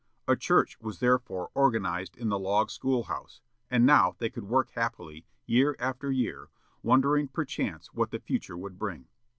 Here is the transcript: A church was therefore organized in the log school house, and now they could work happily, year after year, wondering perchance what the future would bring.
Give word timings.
A 0.27 0.35
church 0.35 0.79
was 0.81 0.99
therefore 0.99 1.51
organized 1.53 2.17
in 2.17 2.29
the 2.29 2.39
log 2.39 2.71
school 2.71 3.03
house, 3.03 3.39
and 3.69 3.85
now 3.85 4.15
they 4.17 4.31
could 4.31 4.45
work 4.45 4.71
happily, 4.71 5.27
year 5.45 5.75
after 5.77 6.11
year, 6.11 6.49
wondering 6.81 7.27
perchance 7.27 7.93
what 7.93 8.09
the 8.09 8.19
future 8.19 8.57
would 8.57 8.79
bring. 8.79 9.09